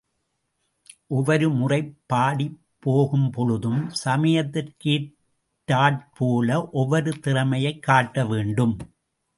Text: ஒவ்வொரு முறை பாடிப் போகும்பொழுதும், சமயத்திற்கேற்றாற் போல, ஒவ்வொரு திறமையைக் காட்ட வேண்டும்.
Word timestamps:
ஒவ்வொரு 1.07 1.49
முறை 1.49 1.97
பாடிப் 2.13 2.59
போகும்பொழுதும், 2.85 3.91
சமயத்திற்கேற்றாற் 4.05 6.07
போல, 6.17 6.69
ஒவ்வொரு 6.69 7.19
திறமையைக் 7.19 7.83
காட்ட 7.83 8.25
வேண்டும். 8.25 8.77